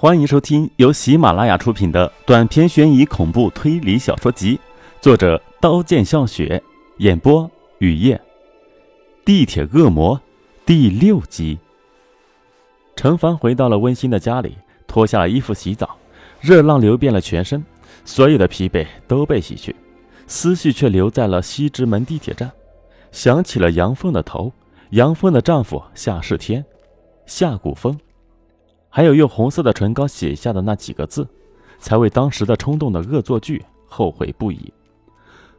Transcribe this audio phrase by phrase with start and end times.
[0.00, 4.56] 欢迎收听由喜马拉雅出品的短篇悬疑恐怖推理小说集，
[5.00, 6.62] 作者刀剑笑雪，
[6.98, 8.20] 演播雨夜。
[9.24, 10.20] 地铁恶魔
[10.64, 11.58] 第六集。
[12.94, 14.56] 陈凡回到了温馨的家里，
[14.86, 15.96] 脱下了衣服洗澡，
[16.40, 17.64] 热浪流遍了全身，
[18.04, 19.74] 所有的疲惫都被洗去，
[20.28, 22.48] 思绪却留在了西直门地铁站，
[23.10, 24.52] 想起了杨凤的头，
[24.90, 26.64] 杨凤的丈夫夏世天，
[27.26, 27.98] 夏古风。
[28.90, 31.26] 还有用红色的唇膏写下的那几个字，
[31.78, 34.72] 才为当时的冲动的恶作剧后悔不已。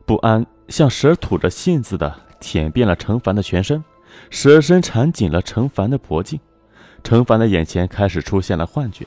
[0.05, 3.83] 不安像蛇吐着信子的舔遍了程凡的全身，
[4.29, 6.39] 蛇身缠紧了程凡的脖颈。
[7.03, 9.05] 程凡的眼前开始出现了幻觉，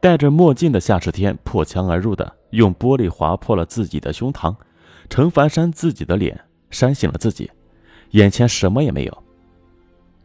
[0.00, 4.54] 戴着墨镜的夏世天破墙而入的用玻璃划破了自己的胸膛，
[5.10, 7.50] 程凡扇自己的脸，扇醒了自己，
[8.12, 9.22] 眼前什么也没有。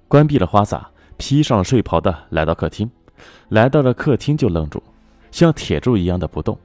[0.08, 2.90] 关闭了花洒，披上了睡袍的来到客厅。
[3.50, 4.82] 来到了客厅就愣住，
[5.32, 6.58] 像铁柱一样的不动，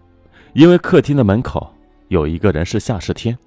[0.52, 1.72] 因为客厅的门口
[2.08, 3.38] 有一个人是夏世天，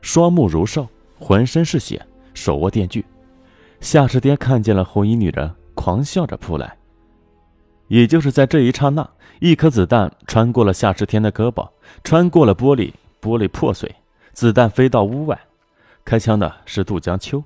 [0.00, 0.86] 双目如兽，
[1.18, 3.04] 浑身是血，手握电锯。
[3.80, 6.76] 夏世天看见了红衣女人，狂笑着扑来。
[7.88, 9.08] 也就是在这一刹那，
[9.38, 11.68] 一颗子弹穿过了夏世天的胳膊，
[12.02, 13.94] 穿过了玻璃，玻璃破碎，
[14.32, 15.38] 子弹飞到屋外。
[16.04, 17.42] 开枪的是杜江秋。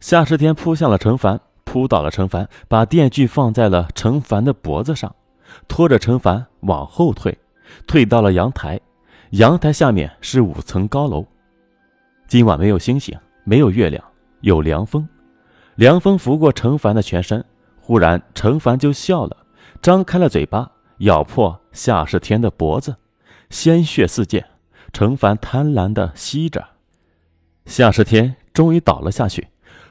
[0.00, 1.40] 夏世天扑向了陈凡。
[1.76, 5.14] 扑倒了陈凡，把电锯放在了陈凡的脖子上，
[5.68, 7.36] 拖着陈凡往后退，
[7.86, 8.80] 退到了阳台。
[9.32, 11.26] 阳台下面是五层高楼。
[12.26, 14.02] 今晚没有星星，没有月亮，
[14.40, 15.06] 有凉风。
[15.74, 17.44] 凉风拂过陈凡的全身。
[17.78, 19.36] 忽然，陈凡就笑了，
[19.82, 22.96] 张开了嘴巴，咬破夏世天的脖子，
[23.50, 24.42] 鲜血四溅。
[24.94, 26.66] 陈凡贪婪地吸着，
[27.66, 29.48] 夏世天终于倒了下去。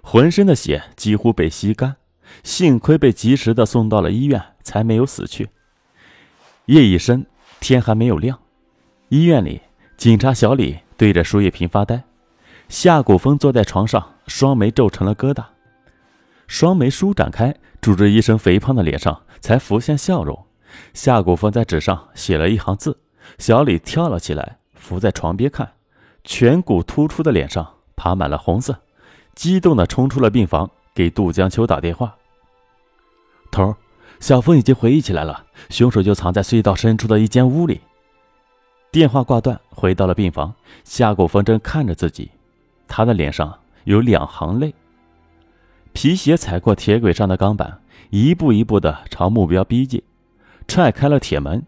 [0.07, 1.95] 浑身的血几乎被吸干，
[2.43, 5.49] 幸亏被及时的送到了医院，才没有死去。
[6.67, 7.25] 夜已深，
[7.59, 8.39] 天还没有亮。
[9.09, 9.63] 医院里，
[9.97, 12.03] 警察小李对着输液瓶发呆，
[12.69, 15.43] 夏古风坐在床上，双眉皱成了疙瘩。
[16.45, 20.45] 双眉舒展开，主治医生肥胖的脸上才浮现笑容。
[20.93, 22.99] 夏古风在纸上写了一行字，
[23.39, 25.73] 小李跳了起来，伏在床边看，
[26.23, 28.83] 颧骨突出的脸上爬满了红色。
[29.35, 32.15] 激动地冲出了病房，给杜江秋打电话。
[33.51, 33.75] 头，
[34.19, 37.81] 小峰已经回忆起来了，凶手就藏在隧道深处的一间屋里。
[38.91, 40.53] 电话挂断，回到了病房，
[40.85, 42.31] 夏古风正看着自己，
[42.87, 44.73] 他的脸上有两行泪。
[45.91, 50.01] 皮鞋踩过铁轨上的钢板，一步一步地朝目标逼近，
[50.67, 51.61] 踹开了铁门，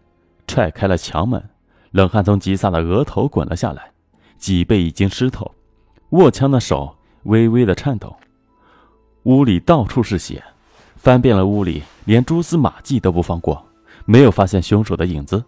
[0.46, 1.50] 踹开了墙门，
[1.90, 3.92] 冷汗从吉萨的额头滚了下来，
[4.38, 5.54] 脊背已经湿透，
[6.10, 6.97] 握枪的手。
[7.28, 8.16] 微微的颤抖，
[9.24, 10.42] 屋里到处是血，
[10.96, 13.66] 翻遍了屋里，连蛛丝马迹都不放过，
[14.06, 15.44] 没有发现凶手的影子。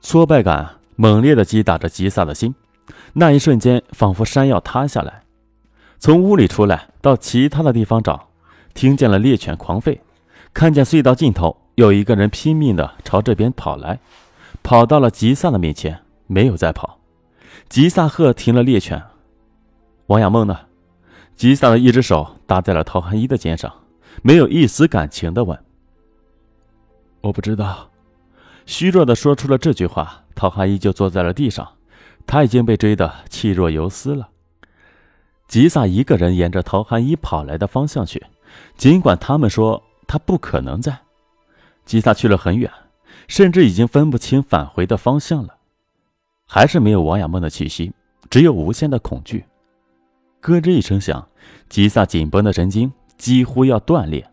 [0.00, 2.52] 挫败感猛烈的击打着吉萨的心，
[3.12, 5.22] 那一瞬间仿佛山要塌下来。
[6.00, 8.28] 从屋里出来，到其他的地方找，
[8.74, 10.00] 听见了猎犬狂吠，
[10.52, 14.00] 看见隧道尽头有一个人拼命的朝这边跑来，
[14.64, 16.98] 跑到了吉萨的面前，没有再跑。
[17.68, 19.00] 吉萨赫停了猎犬，
[20.06, 20.58] 王亚梦呢？
[21.38, 23.72] 吉萨的一只手搭在了陶寒一的肩上，
[24.22, 25.56] 没有一丝感情的问
[27.22, 27.88] ：“我不知道。”
[28.66, 31.76] 虚弱的说出了这句话，陶寒一就坐在了地上，
[32.26, 34.28] 他已经被追得气若游丝了。
[35.46, 38.26] 吉萨一个人沿着陶寒一跑来的方向去，
[38.76, 40.98] 尽管他们说他不可能在。
[41.84, 42.68] 吉萨去了很远，
[43.28, 45.56] 甚至已经分不清返回的方向了，
[46.48, 47.92] 还是没有王亚梦的气息，
[48.28, 49.44] 只有无限的恐惧。
[50.48, 51.28] 咯吱一声响，
[51.68, 54.30] 吉萨紧绷的神经几乎要断裂。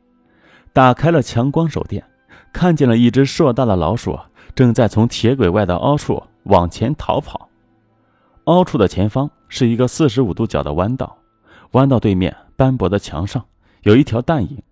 [0.72, 2.06] 打开了强光手电，
[2.54, 4.18] 看见了一只硕大的老鼠
[4.56, 7.50] 正在从铁轨外的凹处往前逃跑。
[8.46, 11.18] 凹处的前方是一个四十五度角的弯道，
[11.72, 13.46] 弯道对面斑驳的墙上
[13.84, 14.64] 有一条淡影，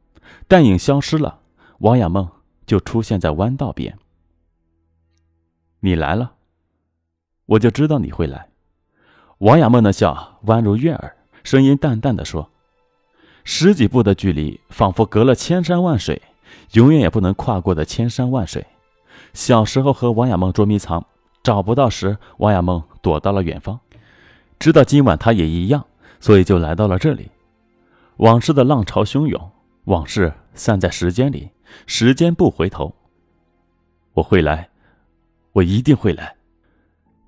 [0.48, 1.40] 淡影消失了，
[1.80, 2.30] 王亚梦
[2.66, 3.98] 就出现在弯道边。
[5.82, 6.34] 你来了，
[7.48, 8.48] 我就知道你会来。
[9.40, 11.18] 王亚梦的笑宛如悦耳。
[11.44, 12.50] 声音淡淡的说
[13.44, 16.22] ：“十几步的距离，仿佛隔了千山万水，
[16.72, 18.66] 永远也不能跨过的千山万水。
[19.34, 21.06] 小时候和王亚梦捉迷藏，
[21.44, 23.80] 找不到时，王亚梦躲到了远方。
[24.58, 25.86] 知道今晚他也一样，
[26.20, 27.30] 所以就来到了这里。
[28.18, 29.52] 往事的浪潮汹涌，
[29.86, 31.50] 往事散在时间里，
[31.86, 32.96] 时间不回头。
[34.14, 34.70] 我会来，
[35.52, 36.36] 我一定会来。”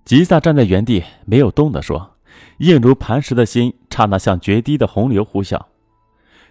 [0.05, 2.14] 吉萨站在原地，没有动的说。
[2.57, 5.61] 硬如磐石的心，刹那像决堤的洪流呼啸。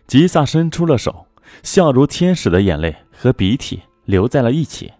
[0.06, 1.26] 吉萨伸出了手，
[1.62, 4.92] 笑如天使的眼泪和鼻涕留在了一起。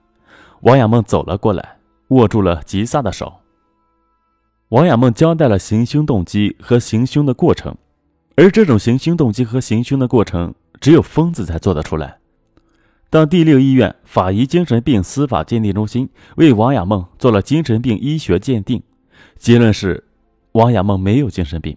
[0.63, 1.79] 王亚梦走了过来，
[2.09, 3.33] 握住了吉萨的手。
[4.71, 7.77] 王亚梦交代了行凶动机和行凶的过程，
[8.37, 12.19] 而这种行凶动机和行凶的过程，只有疯子才做得出来。
[13.11, 18.83] 当第六医院法医精神病司法鉴定中心为王亚梦做了精神病医学鉴定，
[19.39, 20.03] 结论是
[20.55, 21.77] 王亚梦没有精神病。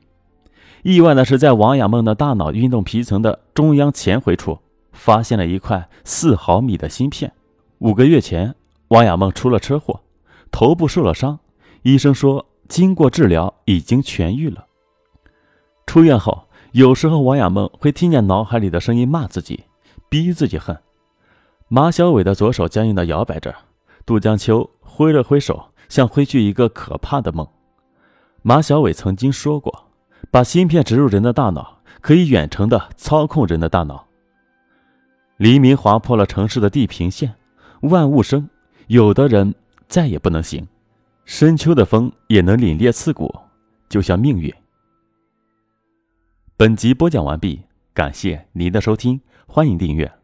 [0.83, 4.59] 意外的是，在王亚梦的大脑运动皮层的中央前回处，
[4.91, 7.33] 发现了一块四毫米的芯片。
[7.79, 8.55] 五个月前，
[8.89, 10.01] 王亚梦出了车祸，
[10.51, 11.39] 头部受了伤，
[11.83, 12.45] 医生说。
[12.67, 14.65] 经过治疗，已经痊愈了。
[15.85, 19.63] 出院后，有时候王亚梦会听见脑海里的声音骂自己，
[20.09, 20.77] 逼自己恨。
[21.69, 23.55] 马小伟的左手僵硬地摇摆着，
[24.05, 27.47] 杜江秋挥了挥手，像挥去一个可怕的梦。
[28.41, 29.87] 马小伟曾经说过，
[30.31, 34.07] 把芯片植入人的大脑，可以远程的操控人的大脑。
[35.37, 37.35] 黎明划破了城市的地平线，
[37.81, 38.49] 万物生，
[38.87, 39.53] 有的人
[39.87, 40.67] 再也不能行。
[41.25, 43.33] 深秋的风也能凛冽刺骨，
[43.89, 44.53] 就像命运。
[46.55, 47.61] 本集播讲完毕，
[47.93, 50.16] 感谢您的收听，欢迎订阅。